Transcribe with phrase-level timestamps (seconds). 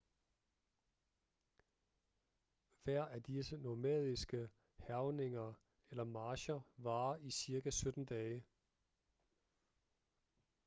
[2.83, 5.53] hver af disse nomadiske hærgninger
[5.89, 8.45] eller marcher varer i cirka 17 dage